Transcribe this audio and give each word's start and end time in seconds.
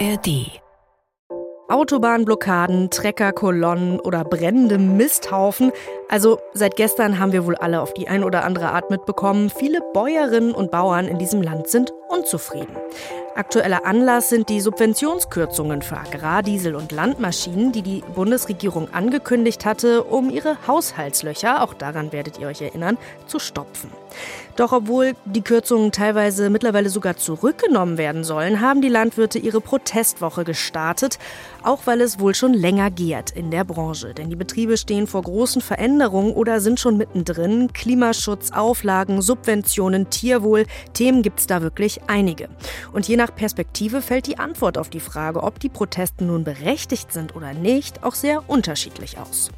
ARD 0.00 0.60
Autobahnblockaden, 1.68 2.90
Treckerkolonnen 2.90 4.00
oder 4.00 4.24
brennende 4.24 4.78
Misthaufen. 4.78 5.72
Also 6.08 6.40
seit 6.52 6.76
gestern 6.76 7.18
haben 7.18 7.32
wir 7.32 7.46
wohl 7.46 7.54
alle 7.54 7.80
auf 7.80 7.94
die 7.94 8.08
ein 8.08 8.24
oder 8.24 8.44
andere 8.44 8.70
Art 8.70 8.90
mitbekommen, 8.90 9.50
viele 9.50 9.80
Bäuerinnen 9.92 10.52
und 10.52 10.70
Bauern 10.70 11.06
in 11.06 11.18
diesem 11.18 11.42
Land 11.42 11.68
sind 11.68 11.92
unzufrieden. 12.08 12.76
Aktueller 13.34 13.86
Anlass 13.86 14.30
sind 14.30 14.48
die 14.48 14.60
Subventionskürzungen 14.60 15.80
für 15.82 15.96
Agrardiesel 15.96 16.74
und 16.74 16.92
Landmaschinen, 16.92 17.72
die 17.72 17.82
die 17.82 18.02
Bundesregierung 18.14 18.92
angekündigt 18.92 19.64
hatte, 19.64 20.04
um 20.04 20.28
ihre 20.28 20.56
Haushaltslöcher, 20.66 21.62
auch 21.62 21.74
daran 21.74 22.12
werdet 22.12 22.38
ihr 22.38 22.48
euch 22.48 22.62
erinnern, 22.62 22.98
zu 23.26 23.38
stopfen. 23.38 23.90
Doch 24.56 24.72
obwohl 24.72 25.14
die 25.24 25.42
Kürzungen 25.42 25.90
teilweise 25.90 26.48
mittlerweile 26.48 26.88
sogar 26.88 27.16
zurückgenommen 27.16 27.98
werden 27.98 28.22
sollen, 28.22 28.60
haben 28.60 28.82
die 28.82 28.88
Landwirte 28.88 29.38
ihre 29.38 29.60
Protestwoche 29.60 30.44
gestartet, 30.44 31.18
auch 31.64 31.80
weil 31.86 32.00
es 32.00 32.20
wohl 32.20 32.34
schon 32.34 32.54
länger 32.54 32.90
gärt 32.90 33.32
in 33.32 33.50
der 33.50 33.64
Branche. 33.64 34.14
Denn 34.14 34.30
die 34.30 34.36
Betriebe 34.36 34.76
stehen 34.76 35.08
vor 35.08 35.22
großen 35.22 35.60
Veränderungen 35.60 36.32
oder 36.32 36.60
sind 36.60 36.78
schon 36.78 36.96
mittendrin. 36.96 37.72
Klimaschutz, 37.72 38.52
Auflagen, 38.52 39.22
Subventionen, 39.22 40.08
Tierwohl, 40.10 40.66
Themen 40.92 41.22
gibt 41.22 41.40
es 41.40 41.46
da 41.48 41.62
wirklich 41.62 42.00
einige. 42.06 42.48
Und 42.92 43.08
je 43.08 43.16
nach 43.16 43.34
Perspektive 43.34 44.02
fällt 44.02 44.28
die 44.28 44.38
Antwort 44.38 44.78
auf 44.78 44.88
die 44.88 45.00
Frage, 45.00 45.42
ob 45.42 45.58
die 45.58 45.68
Proteste 45.68 46.24
nun 46.24 46.44
berechtigt 46.44 47.12
sind 47.12 47.34
oder 47.34 47.54
nicht, 47.54 48.04
auch 48.04 48.14
sehr 48.14 48.48
unterschiedlich 48.48 49.18
aus. 49.18 49.50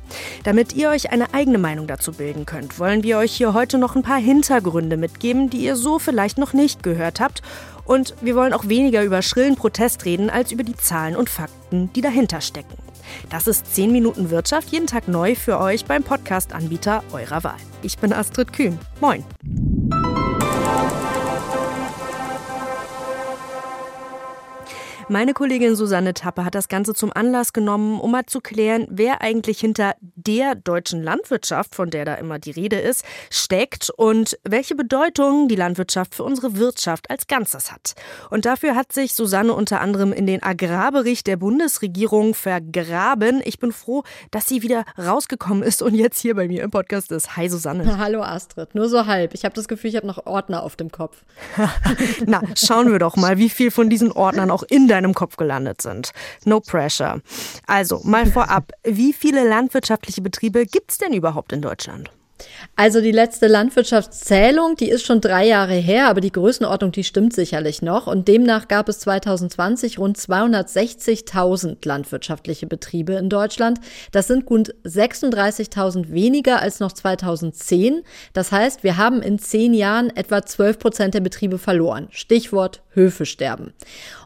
Damit 0.45 0.73
ihr 0.73 0.89
euch 0.89 1.11
eine 1.11 1.35
eigene 1.35 1.59
Meinung 1.59 1.87
dazu 1.87 2.13
bilden 2.13 2.47
könnt, 2.47 2.79
wollen 2.79 3.03
wir 3.03 3.19
euch 3.19 3.33
hier 3.33 3.53
heute 3.53 3.77
noch 3.79 3.95
ein 3.95 4.03
paar 4.03 4.19
Hintergründe 4.47 4.97
mitgeben, 4.97 5.51
die 5.51 5.65
ihr 5.65 5.75
so 5.75 5.99
vielleicht 5.99 6.39
noch 6.39 6.53
nicht 6.53 6.83
gehört 6.83 7.21
habt. 7.21 7.43
Und 7.85 8.15
wir 8.21 8.37
wollen 8.37 8.53
auch 8.53 8.69
weniger 8.69 9.03
über 9.03 9.23
schrillen 9.23 9.57
Protest 9.57 10.05
reden, 10.05 10.31
als 10.31 10.53
über 10.53 10.63
die 10.63 10.77
Zahlen 10.77 11.17
und 11.17 11.29
Fakten, 11.29 11.93
die 11.95 12.01
dahinter 12.01 12.41
stecken. 12.41 12.77
Das 13.31 13.47
ist 13.47 13.75
10 13.75 13.93
Minuten 13.93 14.31
Wirtschaft, 14.31 14.71
jeden 14.71 14.87
Tag 14.87 15.09
neu 15.09 15.35
für 15.35 15.61
euch 15.61 15.85
beim 15.85 16.03
Podcast-Anbieter 16.03 17.03
eurer 17.13 17.45
Wahl. 17.45 17.57
Ich 17.83 17.99
bin 17.99 18.13
Astrid 18.13 18.53
Kühn. 18.53 18.79
Moin. 19.01 19.25
Meine 25.09 25.35
Kollegin 25.35 25.77
Susanne 25.77 26.15
Tappe 26.15 26.45
hat 26.45 26.57
das 26.57 26.67
Ganze 26.67 26.93
zum 26.93 27.13
Anlass 27.13 27.53
genommen, 27.53 28.01
um 28.01 28.11
mal 28.11 28.27
zu 28.27 28.41
klären, 28.41 28.89
wer 28.91 29.23
eigentlich 29.23 29.61
hinter 29.61 29.95
der 30.27 30.55
deutschen 30.55 31.03
Landwirtschaft, 31.03 31.75
von 31.75 31.91
der 31.91 32.05
da 32.05 32.15
immer 32.15 32.39
die 32.39 32.51
Rede 32.51 32.77
ist, 32.77 33.05
steckt 33.31 33.91
und 33.91 34.39
welche 34.45 34.75
Bedeutung 34.75 35.49
die 35.49 35.57
Landwirtschaft 35.57 36.15
für 36.15 36.25
unsere 36.25 36.57
Wirtschaft 36.57 37.11
als 37.11 37.27
Ganzes 37.27 37.73
hat. 37.73 37.95
Und 38.31 38.45
dafür 38.45 38.75
hat 38.75 38.93
sich 38.93 39.15
Susanne 39.15 39.53
unter 39.53 39.81
anderem 39.81 40.13
in 40.13 40.27
den 40.27 40.43
Agrarbericht 40.43 41.27
der 41.27 41.37
Bundesregierung 41.37 42.35
vergraben. 42.35 43.41
Ich 43.45 43.59
bin 43.59 43.73
froh, 43.73 44.03
dass 44.31 44.49
sie 44.49 44.63
wieder 44.63 44.85
rausgekommen 44.99 45.63
ist 45.63 45.83
und 45.83 45.95
jetzt 45.95 46.21
hier 46.21 46.35
bei 46.35 46.49
mir 46.49 46.63
im 46.63 46.71
Podcast 46.71 47.13
ist. 47.13 47.37
Hi 47.37 47.49
Susanne. 47.49 47.99
Hallo 47.99 48.23
Astrid, 48.23 48.75
nur 48.75 48.89
so 48.89 49.07
halb. 49.07 49.35
Ich 49.35 49.45
habe 49.45 49.55
das 49.55 49.69
Gefühl, 49.69 49.91
ich 49.91 49.97
habe 49.97 50.07
noch 50.07 50.27
Ordner 50.27 50.63
auf 50.63 50.77
dem 50.77 50.91
Kopf. 50.91 51.23
Na, 52.27 52.43
schauen 52.57 52.91
wir 52.91 52.99
doch 52.99 53.17
mal, 53.17 53.39
wie 53.39 53.49
viel 53.49 53.71
von 53.71 53.89
diesen 53.89 54.11
Ordnern 54.13 54.51
auch 54.51 54.65
in 54.65 54.89
deinem 54.89 55.15
Kopf 55.15 55.37
gelandet 55.37 55.83
sind. 55.83 56.11
No 56.45 56.61
pressure. 56.61 57.21
Also, 57.67 58.01
mal 58.05 58.27
vorab, 58.27 58.73
wie 58.83 59.13
viele 59.13 59.49
landwirtschaftliche 59.49 60.16
Betriebe 60.21 60.67
gibt 60.67 60.91
es 60.91 60.99
denn 60.99 61.13
überhaupt 61.13 61.53
in 61.53 61.63
Deutschland? 61.63 62.11
Also 62.75 63.01
die 63.01 63.13
letzte 63.13 63.47
Landwirtschaftszählung, 63.47 64.77
die 64.77 64.91
ist 64.91 65.07
schon 65.07 65.23
drei 65.23 65.47
Jahre 65.47 65.75
her, 65.75 66.09
aber 66.09 66.21
die 66.21 66.33
Größenordnung, 66.33 66.93
die 66.93 67.05
stimmt 67.05 67.33
sicherlich 67.33 67.81
noch. 67.81 68.07
Und 68.07 68.29
demnach 68.29 68.69
gab 68.69 68.89
es 68.91 68.99
2020 69.01 69.99
rund 69.99 70.19
260.000 70.19 71.77
landwirtschaftliche 71.85 72.67
Betriebe 72.67 73.15
in 73.15 73.31
Deutschland. 73.31 73.81
Das 74.13 74.27
sind 74.27 74.45
gut 74.45 74.75
36.000 74.85 76.13
weniger 76.13 76.61
als 76.61 76.81
noch 76.81 76.93
2010. 76.93 78.03
Das 78.35 78.53
heißt, 78.53 78.83
wir 78.83 78.99
haben 78.99 79.23
in 79.23 79.39
zehn 79.39 79.73
Jahren 79.73 80.15
etwa 80.15 80.45
12 80.45 80.79
Prozent 80.79 81.15
der 81.15 81.21
Betriebe 81.21 81.57
verloren. 81.59 82.09
Stichwort 82.11 82.83
Höfe 82.91 83.27
sterben. 83.27 83.75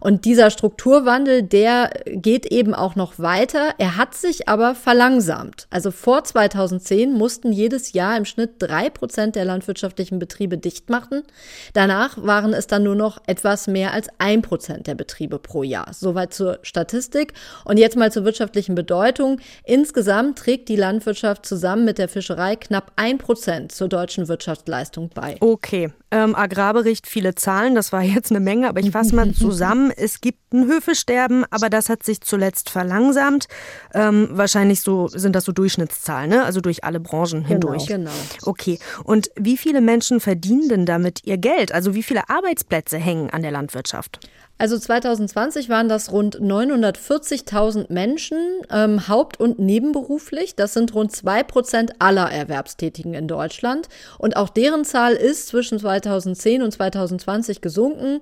Und 0.01 0.25
dieser 0.25 0.51
Strukturwandel, 0.51 1.43
der 1.43 1.91
geht 2.07 2.47
eben 2.47 2.73
auch 2.73 2.95
noch 2.95 3.19
weiter. 3.19 3.75
Er 3.79 3.97
hat 3.97 4.15
sich 4.15 4.49
aber 4.49 4.75
verlangsamt. 4.75 5.67
Also 5.71 5.91
vor 5.91 6.25
2010 6.25 7.13
mussten 7.13 7.53
jedes 7.53 7.93
Jahr 7.93 8.00
Jahr 8.01 8.17
im 8.17 8.25
Schnitt 8.25 8.53
drei 8.59 8.89
Prozent 8.89 9.37
der 9.37 9.45
landwirtschaftlichen 9.45 10.19
Betriebe 10.19 10.57
dicht 10.57 10.89
machten. 10.89 11.23
Danach 11.75 12.17
waren 12.17 12.55
es 12.55 12.67
dann 12.67 12.83
nur 12.83 12.95
noch 12.95 13.21
etwas 13.27 13.67
mehr 13.67 13.93
als 13.93 14.09
ein 14.17 14.41
Prozent 14.41 14.87
der 14.87 14.95
Betriebe 14.95 15.39
pro 15.39 15.63
Jahr. 15.63 15.93
Soweit 15.93 16.33
zur 16.33 16.59
Statistik. 16.63 17.35
Und 17.67 17.79
jetzt 17.79 17.97
mal 17.97 18.11
zur 18.11 18.25
wirtschaftlichen 18.25 18.75
Bedeutung. 18.75 19.39
Insgesamt 19.65 20.39
trägt 20.39 20.71
die 20.71 20.77
Landwirtschaft 20.77 21.45
zusammen 21.45 21.85
mit 21.85 21.99
der 21.99 22.09
Fischerei 22.09 22.57
knapp 22.57 22.93
ein 22.97 23.19
Prozent 23.19 23.73
zur 23.73 23.89
deutschen 23.89 24.29
Wirtschaftsleistung 24.29 25.11
bei. 25.15 25.37
Okay, 25.41 25.93
ähm, 26.11 26.35
Agrarbericht, 26.35 27.07
viele 27.07 27.35
Zahlen, 27.35 27.75
das 27.75 27.93
war 27.93 28.03
jetzt 28.03 28.31
eine 28.31 28.41
Menge, 28.41 28.69
aber 28.69 28.81
ich 28.81 28.91
fasse 28.91 29.15
mal 29.15 29.33
zusammen. 29.33 29.93
Es 29.97 30.21
gibt 30.21 30.53
ein 30.53 30.67
Höfesterben, 30.67 31.45
aber 31.51 31.71
das 31.71 31.89
hat 31.89 32.03
sich 32.03 32.21
zuletzt 32.21 32.71
verlangsamt. 32.71 33.47
Ähm, 33.95 34.29
wahrscheinlich 34.33 34.81
so 34.81 35.09
sind 35.09 35.37
das 35.37 35.45
so 35.45 35.53
Durchschnittszahlen, 35.53 36.31
ne? 36.31 36.45
also 36.45 36.61
durch 36.61 36.85
alle 36.85 37.01
Branchen 37.01 37.45
hindurch. 37.45 37.87
Genau. 37.87 38.11
Okay. 38.43 38.79
Und 39.05 39.31
wie 39.37 39.57
viele 39.57 39.81
Menschen 39.81 40.21
verdienen 40.21 40.69
denn 40.69 40.87
damit 40.87 41.25
ihr 41.25 41.39
Geld? 41.39 41.73
Also 41.73 41.95
wie 41.95 42.03
viele 42.03 42.29
Arbeitsplätze 42.29 42.99
hängen 42.99 43.31
an 43.31 43.43
der 43.43 43.53
Landwirtschaft? 43.53 44.21
Also 44.61 44.79
2020 44.79 45.71
waren 45.71 45.89
das 45.89 46.13
rund 46.13 46.39
940.000 46.39 47.91
Menschen, 47.91 48.37
ähm, 48.71 49.09
haupt- 49.09 49.41
und 49.41 49.59
nebenberuflich. 49.59 50.55
Das 50.55 50.75
sind 50.75 50.95
rund 50.95 51.13
zwei 51.13 51.43
Prozent 51.43 51.95
aller 51.99 52.31
Erwerbstätigen 52.31 53.15
in 53.15 53.27
Deutschland. 53.27 53.89
Und 54.19 54.37
auch 54.37 54.51
deren 54.51 54.85
Zahl 54.85 55.15
ist 55.15 55.47
zwischen 55.47 55.79
2010 55.79 56.61
und 56.61 56.73
2020 56.73 57.63
gesunken. 57.63 58.21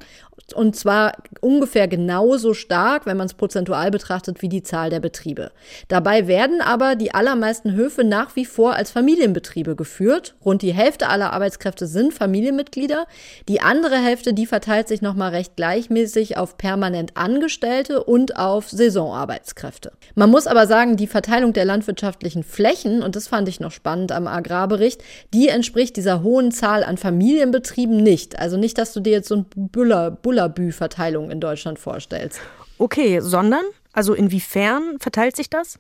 Und 0.55 0.77
zwar 0.77 1.15
ungefähr 1.41 1.89
genauso 1.89 2.55
stark, 2.55 3.05
wenn 3.05 3.17
man 3.17 3.27
es 3.27 3.35
prozentual 3.35 3.91
betrachtet, 3.91 4.41
wie 4.41 4.49
die 4.49 4.63
Zahl 4.63 4.91
der 4.91 5.01
Betriebe. 5.01 5.51
Dabei 5.89 6.29
werden 6.29 6.61
aber 6.61 6.95
die 6.95 7.13
allermeisten 7.13 7.75
Höfe 7.75 8.05
nach 8.05 8.37
wie 8.37 8.45
vor 8.45 8.75
als 8.75 8.93
Familienbetriebe 8.93 9.75
geführt. 9.75 10.37
Rund 10.45 10.63
die 10.63 10.73
Hälfte 10.73 11.09
aller 11.09 11.33
Arbeitskräfte 11.33 11.89
sind 11.89 12.15
Familienmitglieder. 12.15 13.07
Die 13.49 13.61
andere 13.61 13.97
Hälfte, 13.97 14.33
die 14.33 14.47
verteilt 14.47 14.87
sich 14.87 15.03
nochmal 15.03 15.33
recht 15.33 15.57
gleichmäßig 15.57 16.28
sich 16.29 16.37
auf 16.37 16.57
permanent 16.59 17.17
Angestellte 17.17 18.05
und 18.05 18.37
auf 18.37 18.69
Saisonarbeitskräfte. 18.69 19.93
Man 20.15 20.31
muss 20.31 20.47
aber 20.47 20.67
sagen, 20.67 20.97
die 20.97 21.07
Verteilung 21.07 21.53
der 21.53 21.65
landwirtschaftlichen 21.65 22.45
Flächen, 22.45 23.03
und 23.03 23.17
das 23.17 23.29
fand 23.29 23.49
ich 23.49 23.61
noch 23.61 23.73
spannend 23.73 24.13
am 24.13 24.27
Agrarbericht, 24.27 25.03
die 25.35 25.49
entspricht 25.49 25.97
dieser 25.97 26.23
hohen 26.23 26.53
Zahl 26.53 26.85
an 26.85 26.97
Familienbetrieben 26.97 27.97
nicht. 27.97 28.39
Also 28.39 28.57
nicht, 28.57 28.79
dass 28.79 28.93
du 28.93 29.01
dir 29.01 29.13
jetzt 29.13 29.29
so 29.29 29.45
eine 29.57 30.11
Bullabü-Verteilung 30.23 31.31
in 31.31 31.41
Deutschland 31.41 31.79
vorstellst. 31.79 32.41
Okay, 32.79 33.21
sondern? 33.21 33.65
Also 33.93 34.15
inwiefern 34.15 34.99
verteilt 35.01 35.35
sich 35.35 35.51
das? 35.51 35.79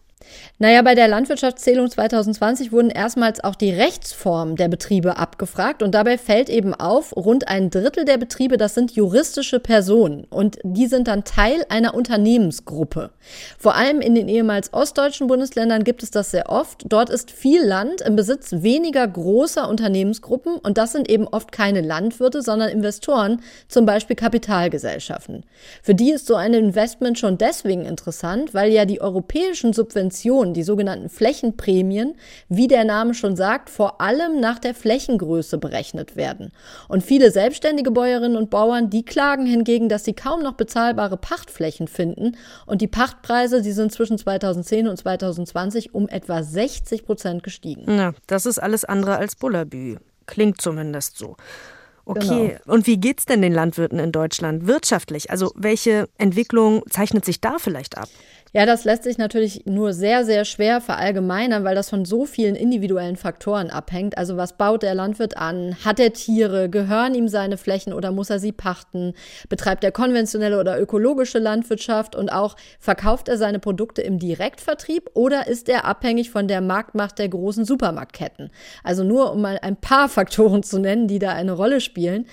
Naja, 0.59 0.83
bei 0.83 0.97
der 0.97 1.07
Landwirtschaftszählung 1.07 1.89
2020 1.89 2.73
wurden 2.73 2.91
erstmals 2.91 3.43
auch 3.45 3.55
die 3.55 3.71
Rechtsformen 3.71 4.57
der 4.57 4.67
Betriebe 4.67 5.17
abgefragt 5.17 5.85
und 5.85 5.95
dabei 5.95 6.19
fällt 6.19 6.49
eben 6.49 6.75
auf, 6.75 7.15
rund 7.15 7.47
ein 7.47 7.71
Drittel 7.71 8.05
der 8.05 8.19
Betriebe, 8.19 8.57
das 8.57 8.75
sind 8.75 8.91
juristische 8.91 9.61
Personen 9.61 10.27
und 10.31 10.59
die 10.65 10.89
sind 10.89 11.07
dann 11.07 11.23
Teil 11.23 11.65
einer 11.69 11.95
Unternehmensgruppe. 11.95 13.11
Vor 13.57 13.77
allem 13.77 14.01
in 14.01 14.17
den 14.17 14.29
ehemals 14.29 14.73
ostdeutschen 14.75 15.29
Bundesländern 15.29 15.85
gibt 15.85 16.03
es 16.03 16.11
das 16.11 16.33
sehr 16.33 16.51
oft. 16.51 16.85
Dort 16.89 17.09
ist 17.09 17.31
viel 17.31 17.63
Land 17.65 18.01
im 18.01 18.17
Besitz 18.17 18.51
weniger 18.51 19.07
großer 19.07 19.69
Unternehmensgruppen 19.69 20.57
und 20.57 20.77
das 20.77 20.91
sind 20.91 21.09
eben 21.09 21.29
oft 21.29 21.53
keine 21.53 21.83
Landwirte, 21.83 22.43
sondern 22.43 22.71
Investoren, 22.71 23.43
zum 23.69 23.87
Beispiel 23.87 24.17
Kapitalgesellschaften. 24.17 25.45
Für 25.85 25.95
die 25.95 26.11
ist 26.11 26.27
so 26.27 26.35
ein 26.35 26.53
Investment 26.53 27.17
schon 27.17 27.39
deswegen 27.39 27.85
interessant, 27.85 28.55
weil 28.55 28.73
ja 28.73 28.85
die 28.85 29.01
europäischen 29.01 29.73
Subventionen 29.73 30.08
Subventionen, 30.09 30.55
die 30.55 30.63
sogenannten 30.63 31.09
Flächenprämien, 31.09 32.15
wie 32.49 32.67
der 32.67 32.85
Name 32.85 33.15
schon 33.15 33.37
sagt, 33.37 33.71
vor 33.71 34.01
allem 34.01 34.41
nach 34.41 34.59
der 34.59 34.75
Flächengröße 34.75 35.59
berechnet 35.59 36.17
werden. 36.17 36.53
Und 36.89 37.03
viele 37.03 37.31
selbstständige 37.31 37.91
Bäuerinnen 37.91 38.37
und 38.37 38.51
Bauern, 38.51 38.91
die 38.91 39.05
klagen 39.05 39.47
hingegen, 39.47 39.89
dass 39.89 40.05
sie 40.05 40.15
kaum 40.15 40.43
noch 40.43 40.55
bezahlbare 40.55 41.17
Pachtflächen 41.17 41.89
finden 41.89 42.37
und 42.67 42.81
die 42.81 42.87
Pachtpreise, 42.87 43.63
die 43.63 43.73
sind 43.73 43.93
zwischen 43.93 44.19
2010 44.19 44.89
und 44.89 44.97
2020 44.97 45.95
um 45.95 46.09
etwa 46.09 46.43
60 46.43 47.05
Prozent 47.05 47.43
gestiegen. 47.43 47.85
Ja, 47.91 48.13
das 48.27 48.47
ist 48.47 48.59
alles 48.59 48.85
andere 48.85 49.17
als 49.17 49.37
Bullabü. 49.37 49.97
Klingt 50.27 50.61
zumindest 50.61 51.19
so. 51.19 51.37
Okay, 52.09 52.59
genau. 52.65 52.75
und 52.75 52.87
wie 52.87 52.97
geht's 52.97 53.27
denn 53.27 53.43
den 53.43 53.53
Landwirten 53.53 53.99
in 53.99 54.13
Deutschland 54.13 54.67
wirtschaftlich? 54.67 55.31
Also 55.31 55.53
welche 55.55 56.09
Entwicklung 56.17 56.83
zeichnet 56.89 57.27
sich 57.27 57.43
da 57.43 57.59
vielleicht 57.59 57.99
ab? 57.99 58.09
Ja, 58.55 58.65
das 58.65 58.85
lässt 58.85 59.05
sich 59.05 59.19
natürlich 59.19 59.67
nur 59.67 59.93
sehr, 59.93 60.25
sehr 60.25 60.47
schwer 60.47 60.81
verallgemeinern, 60.81 61.65
weil 61.65 61.75
das 61.75 61.91
von 61.91 62.07
so 62.07 62.25
vielen 62.25 62.55
individuellen 62.55 63.17
Faktoren 63.17 63.69
abhängt. 63.69 64.17
Also 64.17 64.39
was 64.39 64.57
baut 64.57 64.83
der 64.83 64.95
Landwirt 64.95 65.37
an? 65.37 65.77
Hat 65.85 66.01
er 66.01 66.15
Tiere? 66.15 66.71
Gehören 66.71 67.15
ihm 67.15 67.29
seine 67.29 67.59
Flächen 67.59 67.93
oder 67.93 68.11
muss 68.11 68.31
er 68.31 68.39
sie 68.39 68.53
pachten? 68.53 69.13
Betreibt 69.51 69.85
er 69.85 69.93
konventionelle 69.93 70.59
oder 70.59 70.81
ökologische 70.81 71.39
Landwirtschaft? 71.39 72.17
Und 72.17 72.33
auch 72.33 72.57
verkauft 72.81 73.29
er 73.29 73.37
seine 73.37 73.59
Produkte 73.59 74.01
im 74.01 74.19
Direktvertrieb 74.19 75.11
oder 75.13 75.47
ist 75.47 75.69
er 75.69 75.85
abhängig 75.85 76.31
von 76.31 76.49
der 76.49 76.63
Marktmacht 76.63 77.19
der 77.19 77.29
großen 77.29 77.67
Supermarktketten? 77.67 78.51
Also 78.83 79.05
nur 79.05 79.33
um 79.33 79.43
mal 79.43 79.59
ein 79.61 79.77
paar 79.77 80.09
Faktoren 80.09 80.63
zu 80.63 80.79
nennen, 80.79 81.07
die 81.07 81.19
da 81.19 81.33
eine 81.33 81.53
Rolle 81.53 81.83
spielen. 81.83 82.27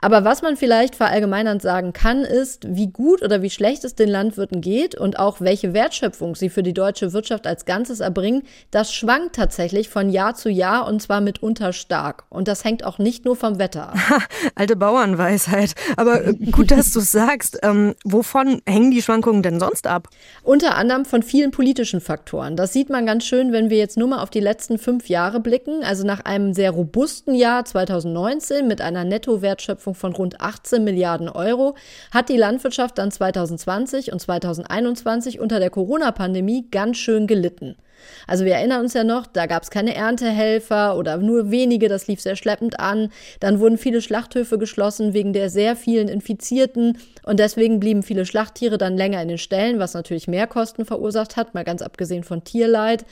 Aber 0.00 0.24
was 0.24 0.42
man 0.42 0.56
vielleicht 0.56 0.94
verallgemeinernd 0.94 1.60
sagen 1.60 1.92
kann, 1.92 2.22
ist, 2.22 2.64
wie 2.68 2.86
gut 2.88 3.22
oder 3.22 3.42
wie 3.42 3.50
schlecht 3.50 3.84
es 3.84 3.96
den 3.96 4.08
Landwirten 4.08 4.60
geht 4.60 4.94
und 4.94 5.18
auch 5.18 5.40
welche 5.40 5.74
Wertschöpfung 5.74 6.36
sie 6.36 6.50
für 6.50 6.62
die 6.62 6.72
deutsche 6.72 7.12
Wirtschaft 7.12 7.46
als 7.46 7.64
Ganzes 7.64 8.00
erbringen, 8.00 8.42
das 8.70 8.92
schwankt 8.92 9.34
tatsächlich 9.34 9.88
von 9.88 10.10
Jahr 10.10 10.34
zu 10.34 10.50
Jahr 10.50 10.86
und 10.86 11.02
zwar 11.02 11.20
mitunter 11.20 11.72
stark. 11.72 12.24
Und 12.30 12.46
das 12.46 12.64
hängt 12.64 12.84
auch 12.84 12.98
nicht 12.98 13.24
nur 13.24 13.34
vom 13.34 13.58
Wetter 13.58 13.90
ab. 13.90 13.98
Ha, 14.08 14.18
alte 14.54 14.76
Bauernweisheit. 14.76 15.74
Aber 15.96 16.24
äh, 16.24 16.34
gut, 16.34 16.70
dass 16.70 16.92
du 16.92 17.00
sagst. 17.00 17.58
Ähm, 17.62 17.94
wovon 18.04 18.62
hängen 18.66 18.92
die 18.92 19.02
Schwankungen 19.02 19.42
denn 19.42 19.58
sonst 19.58 19.86
ab? 19.86 20.08
Unter 20.44 20.76
anderem 20.76 21.04
von 21.04 21.22
vielen 21.22 21.50
politischen 21.50 22.00
Faktoren. 22.00 22.56
Das 22.56 22.72
sieht 22.72 22.88
man 22.88 23.04
ganz 23.04 23.24
schön, 23.24 23.52
wenn 23.52 23.68
wir 23.70 23.78
jetzt 23.78 23.96
nur 23.96 24.08
mal 24.08 24.22
auf 24.22 24.30
die 24.30 24.40
letzten 24.40 24.78
fünf 24.78 25.08
Jahre 25.08 25.40
blicken. 25.40 25.82
Also 25.82 26.06
nach 26.06 26.20
einem 26.20 26.54
sehr 26.54 26.70
robusten 26.70 27.34
Jahr 27.34 27.64
2019 27.64 28.68
mit 28.68 28.80
einer 28.80 29.04
Nettowertschöpfung 29.04 29.87
Wertschöpfung 29.88 29.94
von 29.94 30.12
rund 30.12 30.40
18 30.40 30.84
Milliarden 30.84 31.28
Euro, 31.28 31.74
hat 32.10 32.28
die 32.28 32.36
Landwirtschaft 32.36 32.98
dann 32.98 33.10
2020 33.10 34.12
und 34.12 34.20
2021 34.20 35.40
unter 35.40 35.58
der 35.58 35.70
Corona-Pandemie 35.70 36.66
ganz 36.70 36.98
schön 36.98 37.26
gelitten. 37.26 37.76
Also 38.28 38.44
wir 38.44 38.54
erinnern 38.54 38.82
uns 38.82 38.94
ja 38.94 39.02
noch, 39.02 39.26
da 39.26 39.46
gab 39.46 39.64
es 39.64 39.70
keine 39.70 39.94
Erntehelfer 39.94 40.96
oder 40.96 41.16
nur 41.16 41.50
wenige, 41.50 41.88
das 41.88 42.06
lief 42.06 42.20
sehr 42.20 42.36
schleppend 42.36 42.78
an. 42.78 43.10
Dann 43.40 43.58
wurden 43.58 43.76
viele 43.76 44.00
Schlachthöfe 44.00 44.56
geschlossen 44.56 45.14
wegen 45.14 45.32
der 45.32 45.50
sehr 45.50 45.74
vielen 45.74 46.08
Infizierten 46.08 46.98
und 47.24 47.40
deswegen 47.40 47.80
blieben 47.80 48.04
viele 48.04 48.24
Schlachttiere 48.24 48.78
dann 48.78 48.96
länger 48.96 49.20
in 49.20 49.28
den 49.28 49.38
Ställen, 49.38 49.80
was 49.80 49.94
natürlich 49.94 50.28
mehr 50.28 50.46
Kosten 50.46 50.84
verursacht 50.84 51.36
hat, 51.36 51.54
mal 51.54 51.64
ganz 51.64 51.82
abgesehen 51.82 52.22
von 52.22 52.44
Tierleid. 52.44 53.04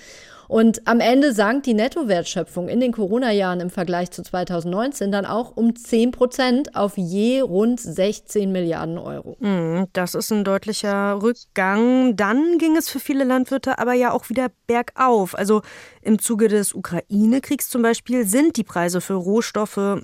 Und 0.49 0.87
am 0.87 1.01
Ende 1.01 1.33
sank 1.33 1.65
die 1.65 1.75
Nettowertschöpfung 1.75 2.69
in 2.69 2.81
den 2.81 2.93
Corona-Jahren 2.93 3.61
im 3.61 3.71
Vergleich 3.71 4.11
zu 4.11 4.23
2019 4.23 5.11
dann 5.11 5.27
auch 5.27 5.57
um 5.57 5.75
10 5.75 6.11
Prozent 6.11 6.77
auf 6.77 6.97
je 6.97 7.41
rund 7.41 7.81
16 7.81 8.51
Milliarden 8.51 8.99
Euro. 8.99 9.37
Hm, 9.41 9.87
das 9.93 10.15
ist 10.15 10.31
ein 10.33 10.45
deutlicher 10.45 11.21
Rückgang. 11.23 12.17
Dann 12.17 12.59
ging 12.59 12.77
es 12.77 12.89
für 12.89 13.01
viele 13.01 13.25
Landwirte 13.25 13.79
aber 13.79 13.95
ja 13.95 14.13
auch 14.13 14.29
wieder 14.29 14.49
bergauf. 14.67 15.37
Also 15.37 15.63
im 16.03 16.19
Zuge 16.19 16.49
des 16.49 16.75
Ukraine-Kriegs 16.75 17.69
zum 17.69 17.83
Beispiel 17.83 18.27
sind 18.27 18.57
die 18.57 18.65
Preise 18.65 19.01
für 19.01 19.15
Rohstoffe, 19.15 20.01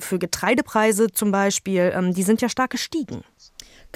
für 0.00 0.18
Getreidepreise 0.18 1.10
zum 1.12 1.30
Beispiel, 1.30 1.92
ähm, 1.94 2.14
die 2.14 2.22
sind 2.22 2.42
ja 2.42 2.48
stark 2.48 2.70
gestiegen. 2.70 3.22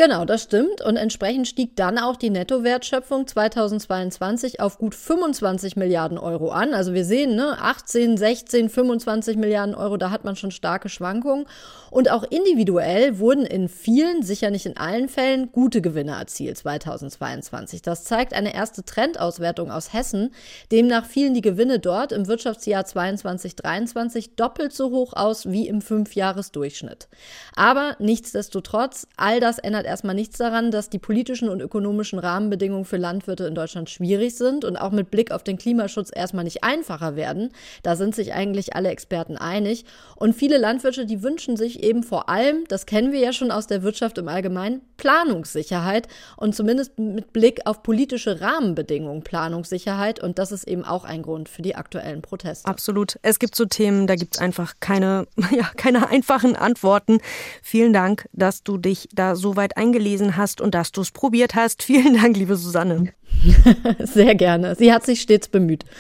Genau, 0.01 0.25
das 0.25 0.45
stimmt. 0.45 0.81
Und 0.81 0.97
entsprechend 0.97 1.47
stieg 1.47 1.77
dann 1.77 1.99
auch 1.99 2.17
die 2.17 2.31
Nettowertschöpfung 2.31 3.27
2022 3.27 4.59
auf 4.59 4.79
gut 4.79 4.95
25 4.95 5.77
Milliarden 5.77 6.17
Euro 6.17 6.49
an. 6.53 6.73
Also 6.73 6.95
wir 6.95 7.05
sehen, 7.05 7.37
ne, 7.37 7.59
18, 7.61 8.17
16, 8.17 8.71
25 8.71 9.37
Milliarden 9.37 9.75
Euro, 9.75 9.99
da 9.99 10.11
hat 10.11 10.25
man 10.25 10.37
schon 10.37 10.53
starke 10.53 10.89
Schwankungen. 10.89 11.45
Und 11.91 12.11
auch 12.11 12.23
individuell 12.23 13.19
wurden 13.19 13.45
in 13.45 13.69
vielen, 13.69 14.23
sicher 14.23 14.49
nicht 14.51 14.65
in 14.65 14.79
allen 14.79 15.11
Fällen, 15.11 15.53
gute 15.53 15.83
Gewinne 15.83 16.13
erzielt 16.13 16.57
2022. 16.57 17.83
Das 17.83 18.05
zeigt 18.05 18.33
eine 18.33 18.55
erste 18.55 18.83
Trendauswertung 18.83 19.71
aus 19.71 19.93
Hessen. 19.93 20.33
Demnach 20.73 21.05
fielen 21.05 21.35
die 21.35 21.43
Gewinne 21.43 21.79
dort 21.79 22.13
im 22.13 22.27
Wirtschaftsjahr 22.27 22.85
22-23 22.85 24.31
doppelt 24.37 24.73
so 24.73 24.93
hoch 24.93 25.13
aus 25.13 25.51
wie 25.51 25.69
im 25.69 25.83
Fünfjahresdurchschnitt. 25.83 27.09
Aber 27.55 27.97
nichtsdestotrotz, 27.99 29.07
all 29.19 29.41
das 29.41 29.59
ändert 29.59 29.90
erstmal 29.91 30.15
nichts 30.15 30.39
daran, 30.39 30.71
dass 30.71 30.89
die 30.89 30.99
politischen 30.99 31.49
und 31.49 31.61
ökonomischen 31.61 32.19
Rahmenbedingungen 32.19 32.85
für 32.85 32.97
Landwirte 32.97 33.45
in 33.45 33.55
Deutschland 33.55 33.91
schwierig 33.91 34.37
sind 34.37 34.65
und 34.65 34.77
auch 34.77 34.93
mit 34.93 35.11
Blick 35.11 35.33
auf 35.33 35.43
den 35.43 35.59
Klimaschutz 35.59 36.11
erstmal 36.15 36.45
nicht 36.45 36.65
einfacher 36.65 37.17
werden. 37.17 37.51
Da 37.83 37.97
sind 37.97 38.15
sich 38.15 38.33
eigentlich 38.33 38.75
alle 38.75 38.91
Experten 38.91 39.37
einig. 39.37 39.85
Und 40.17 40.35
viele 40.35 40.59
Landwirte, 40.59 41.07
die 41.07 41.23
wünschen 41.23 41.57
sich 41.57 41.83
eben 41.83 42.03
vor 42.03 42.29
allem, 42.29 42.65
das 42.69 42.87
kennen 42.87 43.13
wir 43.13 43.21
ja 43.21 43.33
schon 43.33 43.51
aus 43.51 43.67
der 43.67 43.83
Wirtschaft 43.83 44.19
im 44.19 44.29
Allgemeinen, 44.29 44.81
Planungssicherheit 44.97 46.09
und 46.37 46.55
zumindest 46.55 46.99
mit 46.99 47.33
Blick 47.33 47.61
auf 47.67 47.83
politische 47.83 48.41
Rahmenbedingungen 48.41 49.23
Planungssicherheit. 49.23 50.23
Und 50.23 50.39
das 50.39 50.53
ist 50.53 50.69
eben 50.69 50.85
auch 50.85 51.05
ein 51.05 51.23
Grund 51.23 51.49
für 51.49 51.63
die 51.63 51.75
aktuellen 51.75 52.23
Proteste. 52.23 52.69
Absolut. 52.69 53.19
Es 53.23 53.39
gibt 53.39 53.57
so 53.57 53.65
Themen, 53.65 54.07
da 54.07 54.15
gibt 54.15 54.37
es 54.37 54.41
einfach 54.41 54.75
keine, 54.81 55.27
ja, 55.51 55.71
keine 55.77 56.09
einfachen 56.09 56.57
Antworten. 56.57 57.19
Vielen 57.63 57.93
Dank, 57.93 58.29
dass 58.33 58.63
du 58.63 58.79
dich 58.79 59.09
da 59.13 59.35
so 59.35 59.57
weit 59.57 59.77
eingelesen 59.81 60.37
hast 60.37 60.61
und 60.61 60.75
dass 60.75 60.93
du 60.93 61.01
es 61.01 61.11
probiert 61.11 61.55
hast. 61.55 61.83
Vielen 61.91 62.15
Dank, 62.15 62.37
liebe 62.37 62.57
Susanne. 62.57 63.13
Sehr 63.99 64.35
gerne. 64.35 64.75
Sie 64.77 64.93
hat 64.93 65.05
sich 65.05 65.21
stets 65.21 65.49
bemüht. 65.49 65.85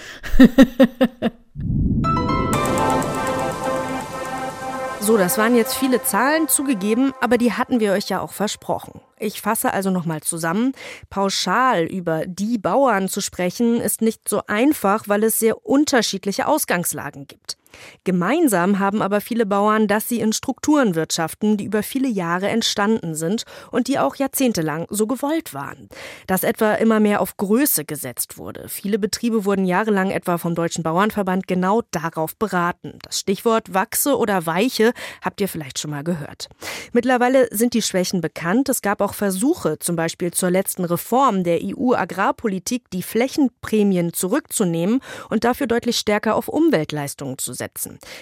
So, 5.03 5.17
das 5.17 5.39
waren 5.39 5.57
jetzt 5.57 5.75
viele 5.75 6.03
Zahlen 6.03 6.47
zugegeben, 6.47 7.13
aber 7.23 7.39
die 7.39 7.55
hatten 7.55 7.81
wir 7.81 7.93
euch 7.93 8.11
ja 8.11 8.21
auch 8.21 8.33
versprochen. 8.33 9.01
Ich 9.19 9.41
fasse 9.41 9.73
also 9.73 9.91
nochmal 9.91 10.21
zusammen. 10.21 10.73
Pauschal 11.09 11.85
über 11.85 12.27
die 12.27 12.59
Bauern 12.59 13.09
zu 13.09 13.23
sprechen, 13.23 13.81
ist 13.81 14.03
nicht 14.03 14.29
so 14.29 14.43
einfach, 14.47 15.09
weil 15.09 15.25
es 15.25 15.39
sehr 15.39 15.67
unterschiedliche 15.67 16.47
Ausgangslagen 16.47 17.27
gibt. 17.27 17.57
Gemeinsam 18.05 18.79
haben 18.79 19.03
aber 19.03 19.21
viele 19.21 19.47
Bauern, 19.47 19.87
dass 19.87 20.09
sie 20.09 20.21
in 20.21 20.33
Strukturen 20.33 20.95
wirtschaften, 20.95 21.57
die 21.57 21.65
über 21.65 21.83
viele 21.83 22.09
Jahre 22.09 22.49
entstanden 22.49 23.15
sind 23.15 23.45
und 23.71 23.89
die 23.89 23.99
auch 23.99 24.17
jahrzehntelang 24.17 24.87
so 24.91 25.07
gewollt 25.07 25.55
waren. 25.55 25.89
Dass 26.27 26.43
etwa 26.43 26.75
immer 26.75 27.01
mehr 27.01 27.21
auf 27.21 27.37
Größe 27.37 27.85
gesetzt 27.85 28.39
wurde. 28.39 28.69
Viele 28.69 28.99
Betriebe 28.99 29.45
wurden 29.45 29.65
jahrelang 29.65 30.11
etwa 30.11 30.39
vom 30.39 30.55
Deutschen 30.55 30.83
Bauernverband 30.83 31.47
genau 31.47 31.83
darauf 31.91 32.37
beraten. 32.37 32.99
Das 33.03 33.21
Stichwort 33.21 33.75
wachse 33.75 34.17
oder 34.17 34.47
weiche 34.47 34.93
habt 35.23 35.41
ihr 35.41 35.49
vielleicht 35.49 35.79
schon 35.79 35.91
mal 35.91 36.05
gehört. 36.05 36.49
Mittlerweile 36.93 37.49
sind 37.51 37.75
die 37.75 37.83
Schwächen 37.83 38.21
bekannt. 38.21 38.69
Es 38.69 38.83
gab 38.83 39.01
auch 39.01 39.15
Versuche, 39.15 39.79
zum 39.79 39.97
Beispiel 39.97 40.33
zur 40.33 40.51
letzten 40.51 40.85
Reform 40.85 41.45
der 41.45 41.61
EU-Agrarpolitik, 41.63 42.91
die 42.91 43.03
Flächenprämien 43.03 44.13
zurückzunehmen 44.13 45.01
und 45.29 45.45
dafür 45.45 45.67
deutlich 45.67 45.99
stärker 45.99 46.35
auf 46.35 46.49
Umweltleistungen 46.49 47.39
zu 47.39 47.53
setzen. 47.53 47.60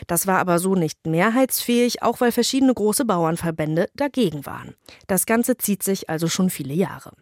Das 0.07 0.27
war 0.27 0.39
aber 0.39 0.59
so 0.59 0.75
nicht 0.75 1.07
mehrheitsfähig, 1.07 2.03
auch 2.03 2.21
weil 2.21 2.33
verschiedene 2.33 2.75
große 2.75 3.05
Bauernverbände 3.05 3.89
dagegen 3.95 4.47
waren. 4.47 4.75
Das 5.07 5.27
Ganze 5.27 5.57
zieht 5.57 5.83
sich 5.83 6.11
also 6.11 6.29
schon 6.29 6.51
viele 6.51 6.75
Jahre. 6.75 7.13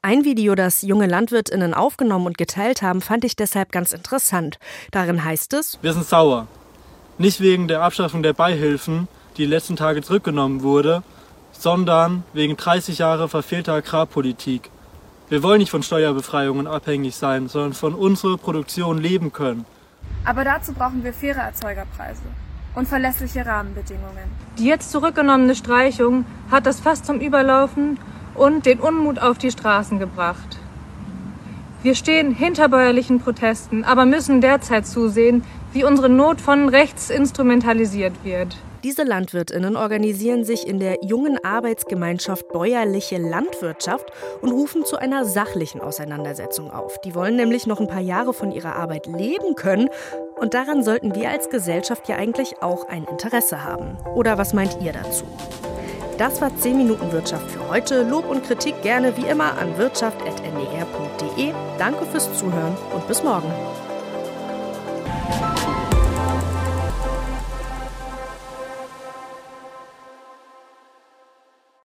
Ein 0.00 0.24
Video, 0.24 0.54
das 0.54 0.82
junge 0.82 1.06
Landwirtinnen 1.06 1.74
aufgenommen 1.74 2.26
und 2.26 2.38
geteilt 2.38 2.82
haben, 2.82 3.00
fand 3.00 3.24
ich 3.24 3.34
deshalb 3.34 3.72
ganz 3.72 3.92
interessant. 3.92 4.58
Darin 4.92 5.24
heißt 5.24 5.54
es: 5.54 5.78
Wir 5.82 5.92
sind 5.92 6.06
sauer. 6.06 6.46
Nicht 7.18 7.40
wegen 7.40 7.66
der 7.66 7.82
Abschaffung 7.82 8.22
der 8.22 8.32
Beihilfen, 8.32 9.08
die 9.36 9.42
die 9.42 9.48
letzten 9.48 9.76
Tage 9.76 10.02
zurückgenommen 10.02 10.62
wurde, 10.62 11.02
sondern 11.52 12.22
wegen 12.32 12.56
30 12.56 12.98
Jahre 12.98 13.28
verfehlter 13.28 13.74
Agrarpolitik. 13.74 14.70
Wir 15.28 15.42
wollen 15.42 15.58
nicht 15.58 15.70
von 15.70 15.82
Steuerbefreiungen 15.82 16.66
abhängig 16.66 17.16
sein, 17.16 17.48
sondern 17.48 17.72
von 17.72 17.94
unserer 17.94 18.38
Produktion 18.38 18.98
leben 18.98 19.32
können. 19.32 19.66
Aber 20.28 20.44
dazu 20.44 20.74
brauchen 20.74 21.02
wir 21.02 21.14
faire 21.14 21.40
Erzeugerpreise 21.40 22.20
und 22.74 22.86
verlässliche 22.86 23.46
Rahmenbedingungen. 23.46 24.28
Die 24.58 24.66
jetzt 24.66 24.90
zurückgenommene 24.90 25.54
Streichung 25.54 26.26
hat 26.50 26.66
das 26.66 26.80
fast 26.80 27.06
zum 27.06 27.18
Überlaufen 27.18 27.98
und 28.34 28.66
den 28.66 28.78
Unmut 28.78 29.20
auf 29.20 29.38
die 29.38 29.50
Straßen 29.50 29.98
gebracht. 29.98 30.58
Wir 31.82 31.94
stehen 31.94 32.34
hinter 32.34 32.68
bäuerlichen 32.68 33.20
Protesten, 33.20 33.84
aber 33.84 34.04
müssen 34.04 34.42
derzeit 34.42 34.86
zusehen, 34.86 35.44
wie 35.72 35.84
unsere 35.84 36.10
Not 36.10 36.42
von 36.42 36.68
rechts 36.68 37.08
instrumentalisiert 37.08 38.12
wird. 38.22 38.58
Diese 38.84 39.02
Landwirtinnen 39.02 39.76
organisieren 39.76 40.44
sich 40.44 40.66
in 40.66 40.78
der 40.78 40.98
jungen 41.02 41.42
Arbeitsgemeinschaft 41.42 42.48
Bäuerliche 42.48 43.18
Landwirtschaft 43.18 44.06
und 44.40 44.52
rufen 44.52 44.84
zu 44.84 44.96
einer 44.96 45.24
sachlichen 45.24 45.80
Auseinandersetzung 45.80 46.70
auf. 46.70 47.00
Die 47.00 47.14
wollen 47.14 47.34
nämlich 47.34 47.66
noch 47.66 47.80
ein 47.80 47.88
paar 47.88 48.00
Jahre 48.00 48.32
von 48.32 48.52
ihrer 48.52 48.76
Arbeit 48.76 49.06
leben 49.06 49.56
können 49.56 49.88
und 50.36 50.54
daran 50.54 50.84
sollten 50.84 51.16
wir 51.16 51.30
als 51.30 51.50
Gesellschaft 51.50 52.08
ja 52.08 52.16
eigentlich 52.16 52.62
auch 52.62 52.88
ein 52.88 53.04
Interesse 53.04 53.64
haben. 53.64 53.96
Oder 54.14 54.38
was 54.38 54.54
meint 54.54 54.78
ihr 54.80 54.92
dazu? 54.92 55.24
Das 56.16 56.40
war 56.40 56.56
10 56.56 56.76
Minuten 56.76 57.10
Wirtschaft 57.10 57.50
für 57.50 57.68
heute. 57.68 58.02
Lob 58.02 58.28
und 58.28 58.44
Kritik 58.44 58.82
gerne 58.82 59.16
wie 59.16 59.26
immer 59.26 59.58
an 59.58 59.76
wirtschaft.ndr.de. 59.76 61.52
Danke 61.78 62.06
fürs 62.06 62.38
Zuhören 62.38 62.76
und 62.94 63.06
bis 63.08 63.22
morgen. 63.22 63.52